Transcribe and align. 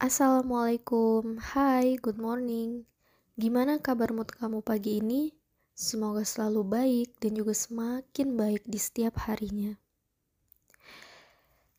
Assalamualaikum, 0.00 1.36
hai, 1.52 2.00
good 2.00 2.16
morning. 2.16 2.88
Gimana 3.36 3.84
kabar 3.84 4.16
mood 4.16 4.32
kamu 4.32 4.64
pagi 4.64 4.96
ini? 4.96 5.28
Semoga 5.76 6.24
selalu 6.24 6.64
baik 6.64 7.08
dan 7.20 7.36
juga 7.36 7.52
semakin 7.52 8.32
baik 8.32 8.64
di 8.64 8.80
setiap 8.80 9.20
harinya. 9.28 9.76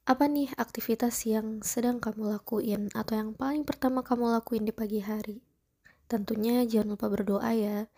Apa 0.06 0.30
nih 0.30 0.54
aktivitas 0.54 1.26
yang 1.26 1.66
sedang 1.66 1.98
kamu 1.98 2.38
lakuin 2.38 2.94
atau 2.94 3.18
yang 3.18 3.34
paling 3.34 3.66
pertama 3.66 4.06
kamu 4.06 4.38
lakuin 4.38 4.70
di 4.70 4.74
pagi 4.78 5.02
hari? 5.02 5.42
Tentunya 6.06 6.62
jangan 6.70 6.94
lupa 6.94 7.10
berdoa 7.10 7.50
ya, 7.58 7.90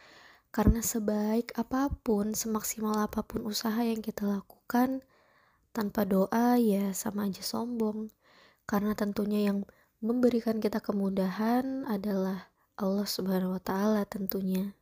karena 0.55 0.79
sebaik 0.79 1.51
apa 1.59 1.91
pun, 1.99 2.31
semaksimal 2.31 2.95
apa 2.95 3.27
pun 3.27 3.43
usaha 3.43 3.83
yang 3.83 3.99
kita 3.99 4.23
lakukan, 4.23 5.03
tanpa 5.75 6.07
doa 6.07 6.55
ya 6.55 6.95
sama 6.95 7.27
aja 7.27 7.43
sombong. 7.43 8.07
Karena 8.63 8.95
tentunya 8.95 9.51
yang 9.51 9.67
memberikan 10.03 10.59
kita 10.59 10.83
kemudahan 10.83 11.87
adalah 11.87 12.51
Allah 12.75 13.07
Subhanahu 13.07 13.55
wa 13.55 13.63
taala 13.63 14.03
tentunya. 14.03 14.75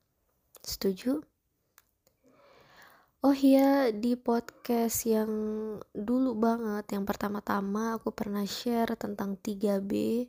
Setuju? 0.65 1.21
Oh 3.21 3.37
iya, 3.37 3.93
di 3.93 4.17
podcast 4.17 5.05
yang 5.05 5.29
dulu 5.93 6.33
banget, 6.33 6.97
yang 6.97 7.05
pertama-tama 7.05 8.01
aku 8.01 8.09
pernah 8.09 8.41
share 8.49 8.97
tentang 8.97 9.37
3B. 9.37 10.25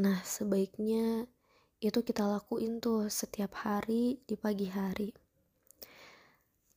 Nah, 0.00 0.16
sebaiknya 0.24 1.28
itu 1.84 2.00
kita 2.00 2.24
lakuin 2.24 2.80
tuh 2.80 3.12
setiap 3.12 3.60
hari 3.60 4.24
di 4.24 4.40
pagi 4.40 4.72
hari. 4.72 5.12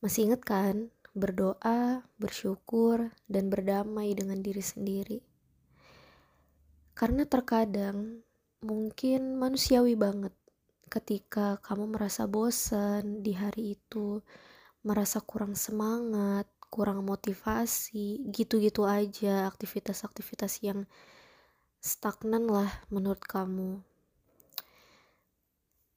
Masih 0.04 0.28
inget 0.28 0.44
kan? 0.44 0.92
Berdoa, 1.16 2.04
bersyukur, 2.20 3.08
dan 3.24 3.48
berdamai 3.48 4.12
dengan 4.12 4.44
diri 4.44 4.60
sendiri. 4.60 5.27
Karena 6.98 7.22
terkadang 7.22 8.26
mungkin 8.58 9.38
manusiawi 9.38 9.94
banget 9.94 10.34
ketika 10.90 11.62
kamu 11.62 11.94
merasa 11.94 12.26
bosan 12.26 13.22
di 13.22 13.38
hari 13.38 13.78
itu, 13.78 14.18
merasa 14.82 15.22
kurang 15.22 15.54
semangat, 15.54 16.50
kurang 16.66 17.06
motivasi, 17.06 18.26
gitu-gitu 18.34 18.82
aja 18.82 19.46
aktivitas-aktivitas 19.46 20.58
yang 20.66 20.90
stagnan 21.78 22.50
lah 22.50 22.82
menurut 22.90 23.22
kamu. 23.22 23.78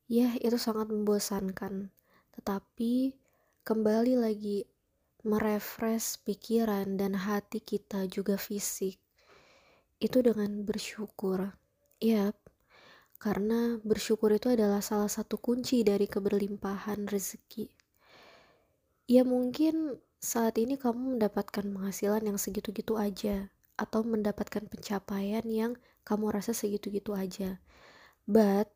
Ya, 0.05 0.37
itu 0.37 0.61
sangat 0.61 0.93
membosankan. 0.93 1.89
Tetapi 2.37 3.17
kembali 3.65 4.21
lagi 4.21 4.69
merefresh 5.25 6.21
pikiran 6.21 6.93
dan 6.93 7.17
hati 7.17 7.57
kita 7.57 8.05
juga 8.05 8.37
fisik. 8.37 9.01
Itu 10.01 10.25
dengan 10.25 10.65
bersyukur. 10.65 11.53
Yap, 12.01 12.33
karena 13.21 13.77
bersyukur 13.85 14.33
itu 14.33 14.49
adalah 14.49 14.81
salah 14.81 15.05
satu 15.05 15.37
kunci 15.37 15.85
dari 15.85 16.09
keberlimpahan 16.09 17.05
rezeki. 17.05 17.69
Ya 19.05 19.21
mungkin 19.21 20.01
saat 20.17 20.57
ini 20.57 20.81
kamu 20.81 21.21
mendapatkan 21.21 21.61
penghasilan 21.61 22.25
yang 22.25 22.41
segitu-gitu 22.41 22.97
aja 22.97 23.53
atau 23.77 24.01
mendapatkan 24.01 24.65
pencapaian 24.65 25.45
yang 25.45 25.77
kamu 26.01 26.33
rasa 26.33 26.57
segitu-gitu 26.57 27.13
aja. 27.13 27.61
But 28.25 28.73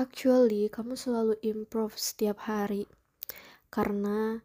actually 0.00 0.72
kamu 0.72 0.96
selalu 0.96 1.36
improve 1.44 2.00
setiap 2.00 2.48
hari. 2.48 2.88
Karena 3.68 4.40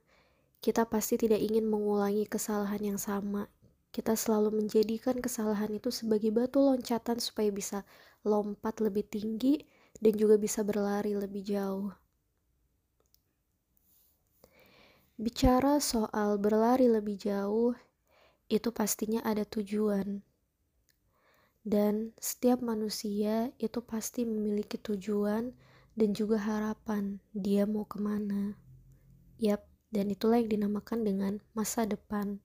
kita 0.59 0.83
pasti 0.91 1.15
tidak 1.15 1.39
ingin 1.39 1.63
mengulangi 1.63 2.27
kesalahan 2.27 2.83
yang 2.83 2.99
sama 2.99 3.47
kita 3.95 4.19
selalu 4.19 4.59
menjadikan 4.59 5.23
kesalahan 5.23 5.71
itu 5.71 5.87
sebagai 5.87 6.35
batu 6.35 6.59
loncatan 6.59 7.23
supaya 7.23 7.47
bisa 7.55 7.87
lompat 8.27 8.83
lebih 8.83 9.07
tinggi 9.07 9.63
dan 10.03 10.19
juga 10.19 10.35
bisa 10.35 10.67
berlari 10.67 11.15
lebih 11.15 11.43
jauh 11.47 11.95
Bicara 15.15 15.79
soal 15.79 16.35
berlari 16.35 16.91
lebih 16.91 17.15
jauh, 17.15 17.71
itu 18.51 18.67
pastinya 18.75 19.23
ada 19.23 19.47
tujuan. 19.47 20.19
Dan 21.63 22.11
setiap 22.19 22.59
manusia 22.59 23.47
itu 23.55 23.79
pasti 23.79 24.27
memiliki 24.27 24.75
tujuan 24.75 25.55
dan 25.95 26.11
juga 26.11 26.35
harapan 26.35 27.23
dia 27.31 27.63
mau 27.63 27.87
ke 27.87 27.95
mana. 27.95 28.59
Yap, 29.39 29.63
dan 29.87 30.11
itulah 30.11 30.35
yang 30.35 30.51
dinamakan 30.51 31.07
dengan 31.07 31.33
masa 31.55 31.87
depan. 31.87 32.43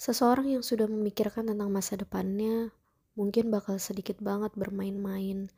Seseorang 0.00 0.48
yang 0.48 0.64
sudah 0.64 0.88
memikirkan 0.88 1.52
tentang 1.52 1.68
masa 1.68 1.92
depannya 1.92 2.72
mungkin 3.20 3.52
bakal 3.52 3.76
sedikit 3.76 4.16
banget 4.24 4.56
bermain-main. 4.56 5.52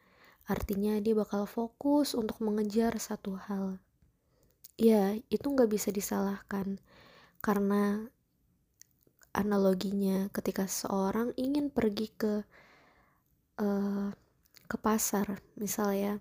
Artinya 0.51 0.99
dia 0.99 1.15
bakal 1.15 1.47
fokus 1.47 2.19
untuk 2.19 2.43
mengejar 2.43 2.99
satu 2.99 3.39
hal. 3.39 3.79
Ya 4.75 5.15
itu 5.31 5.47
nggak 5.47 5.71
bisa 5.71 5.95
disalahkan. 5.95 6.83
Karena 7.39 8.03
analoginya 9.31 10.27
ketika 10.35 10.67
seorang 10.67 11.31
ingin 11.39 11.71
pergi 11.71 12.11
ke 12.11 12.43
uh, 13.63 14.11
ke 14.67 14.77
pasar 14.77 15.39
misalnya 15.57 16.21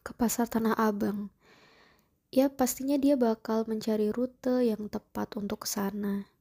ke 0.00 0.16
pasar 0.16 0.50
Tanah 0.50 0.74
Abang 0.74 1.30
ya 2.34 2.50
pastinya 2.50 2.98
dia 2.98 3.14
bakal 3.14 3.62
mencari 3.70 4.10
rute 4.10 4.66
yang 4.66 4.90
tepat 4.90 5.38
untuk 5.38 5.62
ke 5.62 5.68
sana 5.70 6.33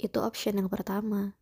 itu 0.00 0.18
option 0.18 0.56
yang 0.56 0.72
pertama 0.72 1.36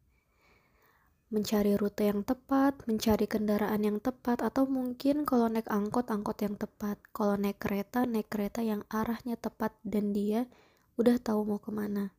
mencari 1.28 1.76
rute 1.76 2.08
yang 2.08 2.24
tepat, 2.24 2.88
mencari 2.88 3.28
kendaraan 3.28 3.84
yang 3.84 4.00
tepat, 4.00 4.40
atau 4.40 4.64
mungkin 4.64 5.28
kalau 5.28 5.52
naik 5.52 5.68
angkot, 5.68 6.08
angkot 6.08 6.40
yang 6.40 6.56
tepat. 6.56 6.96
Kalau 7.12 7.36
naik 7.36 7.60
kereta, 7.60 8.08
naik 8.08 8.32
kereta 8.32 8.64
yang 8.64 8.80
arahnya 8.88 9.36
tepat 9.36 9.76
dan 9.84 10.16
dia 10.16 10.48
udah 10.96 11.20
tahu 11.20 11.44
mau 11.44 11.60
ke 11.60 11.68
mana. 11.68 12.16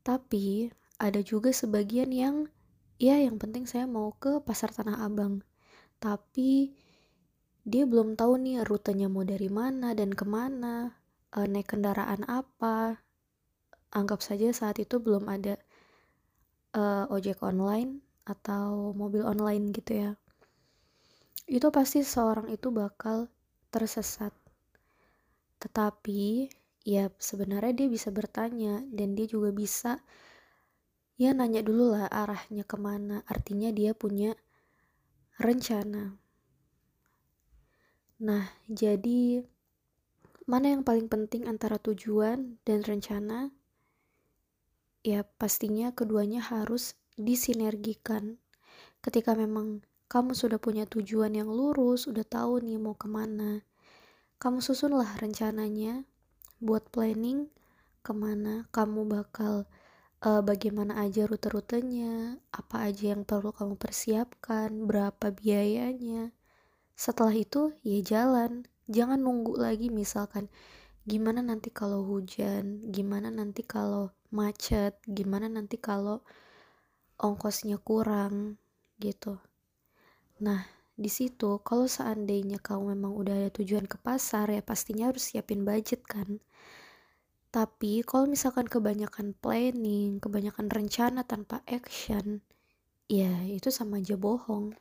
Tapi 0.00 0.72
ada 0.96 1.20
juga 1.20 1.52
sebagian 1.52 2.08
yang, 2.16 2.48
ya 2.96 3.20
yang 3.20 3.36
penting 3.36 3.68
saya 3.68 3.84
mau 3.84 4.16
ke 4.16 4.40
pasar 4.40 4.72
Tanah 4.72 5.04
Abang. 5.04 5.44
Tapi 6.00 6.72
dia 7.68 7.84
belum 7.84 8.16
tahu 8.16 8.40
nih 8.40 8.64
rutenya 8.64 9.12
mau 9.12 9.20
dari 9.20 9.52
mana 9.52 9.92
dan 9.92 10.16
ke 10.16 10.24
mana, 10.24 10.96
e, 11.36 11.44
naik 11.44 11.76
kendaraan 11.76 12.24
apa. 12.24 13.04
Anggap 13.90 14.22
saja 14.22 14.50
saat 14.54 14.78
itu 14.78 15.02
belum 15.02 15.26
ada 15.26 15.58
uh, 16.78 17.10
ojek 17.10 17.42
online 17.42 18.02
atau 18.22 18.94
mobil 18.94 19.26
online 19.26 19.74
gitu 19.74 19.92
ya. 20.06 20.10
Itu 21.50 21.74
pasti 21.74 22.06
seorang 22.06 22.46
itu 22.54 22.70
bakal 22.70 23.26
tersesat. 23.74 24.30
Tetapi 25.58 26.46
ya 26.86 27.10
sebenarnya 27.18 27.84
dia 27.84 27.88
bisa 27.90 28.14
bertanya 28.14 28.86
dan 28.94 29.18
dia 29.18 29.26
juga 29.26 29.50
bisa 29.50 29.98
ya 31.20 31.34
nanya 31.34 31.60
dulu 31.66 31.98
lah 31.98 32.06
arahnya 32.06 32.62
ke 32.62 32.78
mana. 32.78 33.26
Artinya 33.26 33.74
dia 33.74 33.90
punya 33.90 34.38
rencana. 35.42 36.14
Nah 38.22 38.46
jadi 38.70 39.42
mana 40.46 40.78
yang 40.78 40.82
paling 40.86 41.10
penting 41.10 41.50
antara 41.50 41.82
tujuan 41.82 42.62
dan 42.62 42.86
rencana 42.86 43.50
ya 45.00 45.24
pastinya 45.38 45.92
keduanya 45.96 46.44
harus 46.44 46.96
disinergikan. 47.16 48.40
Ketika 49.00 49.32
memang 49.36 49.84
kamu 50.10 50.34
sudah 50.36 50.58
punya 50.60 50.84
tujuan 50.84 51.36
yang 51.36 51.48
lurus, 51.48 52.10
udah 52.10 52.26
tahu 52.26 52.60
nih 52.60 52.76
mau 52.76 52.98
ke 52.98 53.06
mana, 53.06 53.64
kamu 54.42 54.64
susunlah 54.64 55.08
rencananya 55.20 56.04
buat 56.60 56.88
planning 56.92 57.48
ke 58.00 58.12
mana 58.16 58.64
kamu 58.72 59.04
bakal 59.08 59.68
uh, 60.24 60.42
bagaimana 60.44 61.00
aja 61.04 61.28
rute-rutenya, 61.28 62.40
apa 62.52 62.88
aja 62.88 63.12
yang 63.16 63.24
perlu 63.24 63.52
kamu 63.52 63.76
persiapkan, 63.76 64.88
berapa 64.88 65.32
biayanya. 65.32 66.32
Setelah 66.96 67.32
itu 67.36 67.72
ya 67.84 68.00
jalan, 68.04 68.68
jangan 68.88 69.20
nunggu 69.20 69.56
lagi 69.56 69.88
misalkan 69.88 70.52
gimana 71.10 71.40
nanti 71.42 71.74
kalau 71.74 72.06
hujan, 72.06 72.86
gimana 72.94 73.28
nanti 73.34 73.66
kalau 73.66 74.14
macet 74.30 74.94
gimana 75.10 75.50
nanti 75.50 75.74
kalau 75.74 76.22
ongkosnya 77.18 77.82
kurang 77.82 78.62
gitu. 79.02 79.42
Nah 80.46 80.62
di 80.94 81.10
situ 81.10 81.58
kalau 81.66 81.90
seandainya 81.90 82.62
kamu 82.62 82.94
memang 82.94 83.12
udah 83.18 83.34
ada 83.42 83.50
tujuan 83.58 83.90
ke 83.90 83.98
pasar 83.98 84.46
ya 84.54 84.62
pastinya 84.62 85.10
harus 85.10 85.34
siapin 85.34 85.66
budget 85.66 86.06
kan. 86.06 86.38
Tapi 87.50 88.06
kalau 88.06 88.30
misalkan 88.30 88.70
kebanyakan 88.70 89.34
planning 89.42 90.22
kebanyakan 90.22 90.70
rencana 90.70 91.26
tanpa 91.26 91.66
action 91.66 92.46
ya 93.10 93.42
itu 93.50 93.74
sama 93.74 93.98
aja 93.98 94.14
bohong 94.14 94.78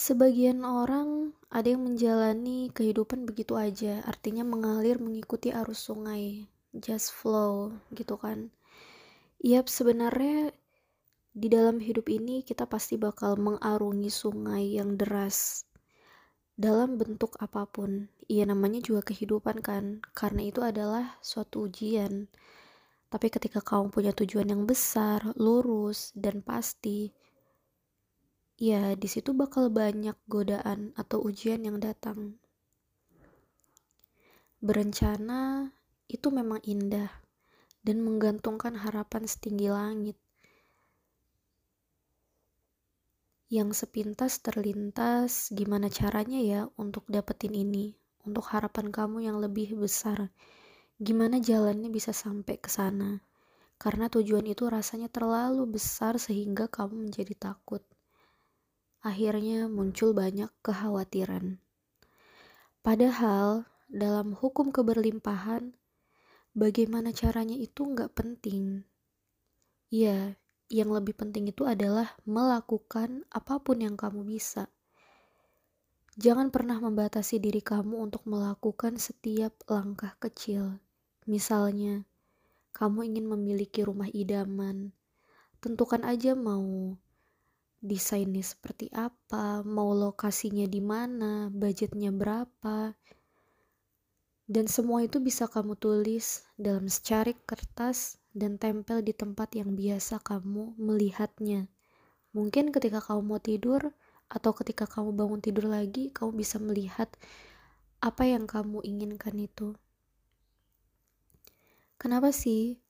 Sebagian 0.00 0.64
orang 0.64 1.36
ada 1.52 1.76
yang 1.76 1.84
menjalani 1.84 2.72
kehidupan 2.72 3.28
begitu 3.28 3.52
aja, 3.60 4.00
artinya 4.08 4.40
mengalir 4.48 4.96
mengikuti 4.96 5.52
arus 5.52 5.92
sungai, 5.92 6.48
just 6.72 7.12
flow 7.12 7.76
gitu 7.92 8.16
kan. 8.16 8.48
Yap, 9.44 9.68
sebenarnya 9.68 10.56
di 11.36 11.52
dalam 11.52 11.84
hidup 11.84 12.08
ini 12.08 12.40
kita 12.40 12.64
pasti 12.64 12.96
bakal 12.96 13.36
mengarungi 13.36 14.08
sungai 14.08 14.80
yang 14.80 14.96
deras 14.96 15.68
dalam 16.56 16.96
bentuk 16.96 17.36
apa 17.36 17.68
pun. 17.68 18.08
Iya 18.24 18.48
namanya 18.48 18.80
juga 18.80 19.04
kehidupan 19.04 19.60
kan, 19.60 20.00
karena 20.16 20.48
itu 20.48 20.64
adalah 20.64 21.20
suatu 21.20 21.68
ujian. 21.68 22.24
Tapi 23.12 23.28
ketika 23.28 23.60
kamu 23.60 23.92
punya 23.92 24.16
tujuan 24.16 24.48
yang 24.48 24.64
besar, 24.64 25.36
lurus, 25.36 26.16
dan 26.16 26.40
pasti, 26.40 27.12
ya 28.60 28.92
di 28.92 29.08
situ 29.08 29.32
bakal 29.32 29.72
banyak 29.72 30.12
godaan 30.28 30.92
atau 30.92 31.24
ujian 31.24 31.64
yang 31.64 31.80
datang. 31.80 32.36
Berencana 34.60 35.72
itu 36.12 36.28
memang 36.28 36.60
indah 36.68 37.08
dan 37.80 38.04
menggantungkan 38.04 38.76
harapan 38.76 39.24
setinggi 39.24 39.72
langit. 39.72 40.20
Yang 43.48 43.80
sepintas 43.80 44.44
terlintas, 44.44 45.48
gimana 45.56 45.88
caranya 45.88 46.38
ya 46.38 46.60
untuk 46.76 47.08
dapetin 47.08 47.56
ini, 47.56 47.96
untuk 48.28 48.44
harapan 48.52 48.92
kamu 48.92 49.24
yang 49.24 49.40
lebih 49.40 49.72
besar. 49.80 50.28
Gimana 51.00 51.40
jalannya 51.40 51.88
bisa 51.88 52.12
sampai 52.12 52.60
ke 52.60 52.68
sana? 52.68 53.24
Karena 53.80 54.12
tujuan 54.12 54.44
itu 54.44 54.68
rasanya 54.68 55.08
terlalu 55.08 55.80
besar 55.80 56.20
sehingga 56.20 56.68
kamu 56.68 57.08
menjadi 57.08 57.32
takut 57.32 57.80
akhirnya 59.00 59.64
muncul 59.66 60.12
banyak 60.12 60.52
kekhawatiran. 60.60 61.56
Padahal 62.80 63.68
dalam 63.88 64.36
hukum 64.36 64.72
keberlimpahan, 64.72 65.72
bagaimana 66.52 67.12
caranya 67.12 67.56
itu 67.56 67.84
nggak 67.84 68.12
penting. 68.16 68.84
Ya, 69.90 70.36
yang 70.70 70.94
lebih 70.94 71.18
penting 71.18 71.50
itu 71.50 71.66
adalah 71.66 72.14
melakukan 72.22 73.26
apa 73.34 73.58
pun 73.58 73.82
yang 73.82 73.98
kamu 73.98 74.22
bisa. 74.22 74.70
Jangan 76.20 76.52
pernah 76.54 76.78
membatasi 76.78 77.40
diri 77.40 77.64
kamu 77.64 77.96
untuk 77.96 78.28
melakukan 78.28 79.00
setiap 79.00 79.56
langkah 79.66 80.14
kecil. 80.20 80.78
Misalnya, 81.24 82.04
kamu 82.76 83.10
ingin 83.10 83.26
memiliki 83.26 83.82
rumah 83.82 84.10
idaman. 84.12 84.94
Tentukan 85.58 86.06
aja 86.06 86.38
mau 86.38 86.96
desainnya 87.80 88.44
seperti 88.44 88.92
apa, 88.92 89.64
mau 89.64 89.96
lokasinya 89.96 90.68
di 90.68 90.84
mana, 90.84 91.48
budgetnya 91.48 92.12
berapa. 92.12 92.92
Dan 94.44 94.68
semua 94.68 95.00
itu 95.06 95.18
bisa 95.22 95.48
kamu 95.48 95.80
tulis 95.80 96.44
dalam 96.60 96.86
secarik 96.92 97.40
kertas 97.48 98.20
dan 98.36 98.60
tempel 98.60 99.00
di 99.00 99.16
tempat 99.16 99.56
yang 99.56 99.72
biasa 99.74 100.20
kamu 100.20 100.76
melihatnya. 100.76 101.66
Mungkin 102.36 102.70
ketika 102.70 103.02
kamu 103.02 103.20
mau 103.26 103.40
tidur 103.42 103.90
atau 104.30 104.52
ketika 104.54 104.86
kamu 104.86 105.16
bangun 105.16 105.40
tidur 105.42 105.66
lagi, 105.66 106.14
kamu 106.14 106.38
bisa 106.38 106.62
melihat 106.62 107.10
apa 108.00 108.26
yang 108.28 108.46
kamu 108.46 108.84
inginkan 108.86 109.34
itu. 109.40 109.74
Kenapa 112.00 112.30
sih 112.32 112.80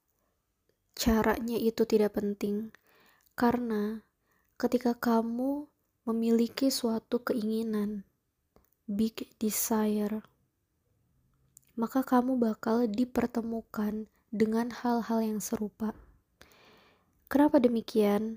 caranya 0.97 1.57
itu 1.57 1.83
tidak 1.89 2.21
penting? 2.21 2.71
Karena 3.37 4.05
ketika 4.61 4.93
kamu 4.93 5.65
memiliki 6.05 6.69
suatu 6.69 7.25
keinginan, 7.25 8.05
big 8.85 9.25
desire, 9.41 10.21
maka 11.81 12.05
kamu 12.05 12.37
bakal 12.37 12.85
dipertemukan 12.85 14.05
dengan 14.29 14.69
hal-hal 14.69 15.25
yang 15.25 15.41
serupa. 15.41 15.97
Kenapa 17.33 17.57
demikian? 17.57 18.37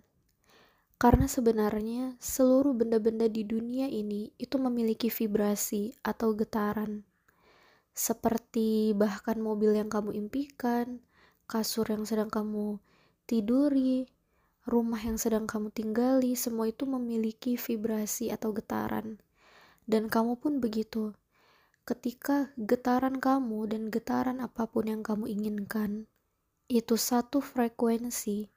Karena 0.95 1.27
sebenarnya 1.27 2.15
seluruh 2.23 2.71
benda-benda 2.71 3.27
di 3.27 3.43
dunia 3.43 3.91
ini 3.91 4.31
itu 4.39 4.55
memiliki 4.55 5.11
vibrasi 5.11 5.91
atau 6.07 6.31
getaran. 6.39 7.03
Seperti 7.91 8.95
bahkan 8.95 9.43
mobil 9.43 9.75
yang 9.75 9.91
kamu 9.91 10.15
impikan, 10.15 11.03
kasur 11.51 11.83
yang 11.91 12.07
sedang 12.07 12.31
kamu 12.31 12.79
tiduri, 13.27 14.07
rumah 14.63 14.99
yang 14.99 15.19
sedang 15.19 15.43
kamu 15.43 15.69
tinggali, 15.75 16.33
semua 16.39 16.71
itu 16.71 16.87
memiliki 16.87 17.59
vibrasi 17.59 18.31
atau 18.31 18.55
getaran. 18.55 19.19
Dan 19.83 20.07
kamu 20.07 20.39
pun 20.39 20.63
begitu. 20.63 21.11
Ketika 21.83 22.55
getaran 22.55 23.19
kamu 23.19 23.67
dan 23.67 23.91
getaran 23.91 24.39
apa 24.39 24.63
pun 24.71 24.87
yang 24.87 25.03
kamu 25.03 25.27
inginkan 25.27 26.07
itu 26.71 26.95
satu 26.95 27.43
frekuensi, 27.43 28.47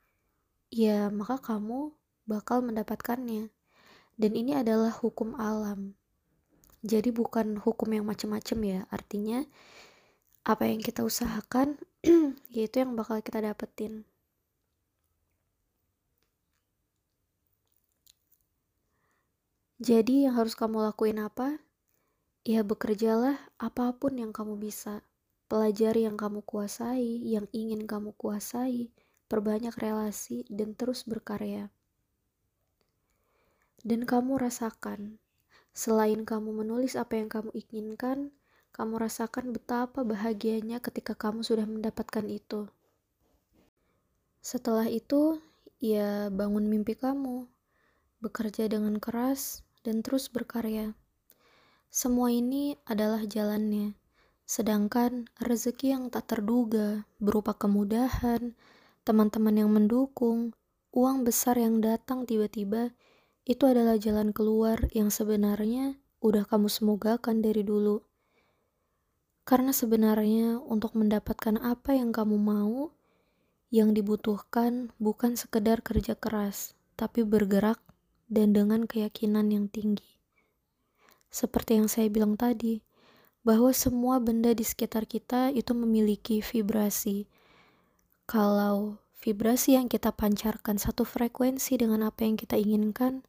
ya 0.70 1.10
maka 1.10 1.42
kamu 1.42 1.90
bakal 2.22 2.62
mendapatkannya. 2.62 3.50
Dan 4.16 4.32
ini 4.32 4.56
adalah 4.56 4.94
hukum 4.94 5.34
alam. 5.36 5.98
Jadi 6.86 7.10
bukan 7.10 7.58
hukum 7.58 7.90
yang 7.90 8.06
macam-macam 8.06 8.58
ya. 8.62 8.80
Artinya 8.88 9.42
apa 10.46 10.70
yang 10.70 10.78
kita 10.78 11.02
usahakan 11.02 11.74
yaitu 12.54 12.78
yang 12.78 12.94
bakal 12.94 13.18
kita 13.18 13.42
dapetin. 13.42 14.06
Jadi 19.76 20.24
yang 20.24 20.40
harus 20.40 20.56
kamu 20.56 20.88
lakuin 20.88 21.20
apa? 21.20 21.60
Ya 22.48 22.64
bekerjalah 22.64 23.36
apa 23.60 23.92
pun 23.92 24.16
yang 24.16 24.32
kamu 24.32 24.56
bisa. 24.56 25.04
Pelajari 25.52 26.08
yang 26.08 26.16
kamu 26.16 26.40
kuasai, 26.48 27.20
yang 27.20 27.44
ingin 27.52 27.84
kamu 27.84 28.16
kuasai, 28.16 28.88
perbanyak 29.28 29.76
relasi, 29.76 30.48
dan 30.48 30.72
terus 30.72 31.04
berkarya. 31.04 31.68
Dan 33.84 34.08
kamu 34.08 34.40
rasakan, 34.40 35.20
selain 35.76 36.24
kamu 36.24 36.56
menulis 36.64 36.96
apa 36.96 37.20
yang 37.20 37.28
kamu 37.28 37.52
inginkan, 37.52 38.32
kamu 38.72 38.96
rasakan 38.96 39.52
betapa 39.52 40.08
bahagianya 40.08 40.80
ketika 40.80 41.12
kamu 41.12 41.44
sudah 41.44 41.68
mendapatkan 41.68 42.24
itu. 42.32 42.72
Setelah 44.40 44.88
itu, 44.88 45.36
ya 45.84 46.32
bangun 46.32 46.64
mimpi 46.64 46.96
kamu, 46.96 47.44
bekerja 48.24 48.72
dengan 48.72 48.96
keras, 48.96 49.65
dan 49.86 50.02
terus 50.02 50.26
berkarya. 50.26 50.98
Semua 51.86 52.34
ini 52.34 52.74
adalah 52.82 53.22
jalannya, 53.22 53.94
sedangkan 54.42 55.30
rezeki 55.38 55.94
yang 55.94 56.04
tak 56.10 56.34
terduga 56.34 57.06
berupa 57.22 57.54
kemudahan, 57.54 58.58
teman-teman 59.06 59.54
yang 59.54 59.70
mendukung, 59.70 60.50
uang 60.90 61.22
besar 61.22 61.54
yang 61.54 61.78
datang 61.78 62.26
tiba-tiba, 62.26 62.90
itu 63.46 63.62
adalah 63.62 63.94
jalan 63.94 64.34
keluar 64.34 64.90
yang 64.90 65.14
sebenarnya 65.14 65.94
udah 66.18 66.42
kamu 66.50 66.66
semogakan 66.66 67.38
dari 67.38 67.62
dulu. 67.62 68.02
Karena 69.46 69.70
sebenarnya 69.70 70.58
untuk 70.58 70.98
mendapatkan 70.98 71.62
apa 71.62 71.94
yang 71.94 72.10
kamu 72.10 72.34
mau, 72.34 72.90
yang 73.70 73.94
dibutuhkan 73.94 74.90
bukan 74.98 75.38
sekedar 75.38 75.86
kerja 75.86 76.18
keras, 76.18 76.74
tapi 76.98 77.22
bergerak 77.22 77.78
dan 78.26 78.54
dengan 78.54 78.86
keyakinan 78.86 79.50
yang 79.54 79.66
tinggi. 79.70 80.18
Seperti 81.30 81.78
yang 81.78 81.88
saya 81.90 82.10
bilang 82.10 82.34
tadi, 82.38 82.82
bahwa 83.46 83.70
semua 83.70 84.18
benda 84.18 84.50
di 84.50 84.66
sekitar 84.66 85.06
kita 85.06 85.54
itu 85.54 85.70
memiliki 85.70 86.42
vibrasi. 86.42 87.30
Kalau 88.26 88.98
vibrasi 89.22 89.78
yang 89.78 89.86
kita 89.86 90.10
pancarkan 90.10 90.82
satu 90.82 91.06
frekuensi 91.06 91.78
dengan 91.78 92.10
apa 92.10 92.26
yang 92.26 92.34
kita 92.34 92.58
inginkan, 92.58 93.22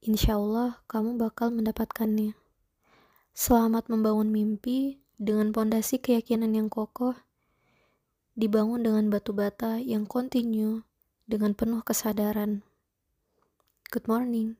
insya 0.00 0.40
Allah 0.40 0.80
kamu 0.88 1.20
bakal 1.20 1.52
mendapatkannya. 1.52 2.32
Selamat 3.36 3.92
membangun 3.92 4.32
mimpi 4.32 5.04
dengan 5.20 5.52
pondasi 5.52 6.00
keyakinan 6.00 6.56
yang 6.56 6.72
kokoh, 6.72 7.16
dibangun 8.32 8.80
dengan 8.80 9.12
batu 9.12 9.36
bata 9.36 9.76
yang 9.76 10.08
kontinu 10.08 10.88
dengan 11.28 11.52
penuh 11.52 11.84
kesadaran. 11.84 12.64
Good 13.92 14.08
morning. 14.08 14.56